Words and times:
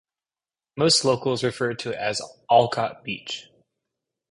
Most 0.77 1.05
locals 1.05 1.43
refer 1.43 1.75
to 1.75 1.91
it 1.91 1.95
as 1.95 2.23
Olcott 2.49 3.03
Beach. 3.03 3.51